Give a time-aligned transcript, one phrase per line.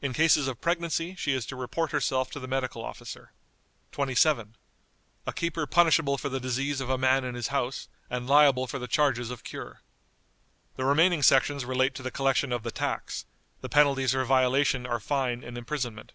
[0.00, 3.30] In cases of pregnancy she is to report herself to the medical officer."
[3.92, 4.56] "27.
[5.26, 8.78] A keeper punishable for the disease of a man in his house, and liable for
[8.78, 9.82] the charges of cure."
[10.76, 13.26] The remaining sections relate to the collection of the tax;
[13.60, 16.14] the penalties for violation are fine and imprisonment.